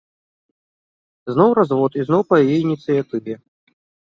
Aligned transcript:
Зноў 1.35 1.49
развод, 1.59 1.91
і 1.99 2.07
зноў 2.07 2.21
па 2.33 2.43
яе 2.45 2.57
ініцыятыве. 2.65 3.33